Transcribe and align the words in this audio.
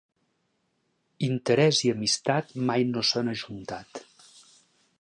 Interès 1.27 1.81
i 1.89 1.93
amistat 1.97 2.55
mai 2.71 2.87
no 2.95 3.07
s'han 3.11 3.33
ajuntat. 3.35 4.03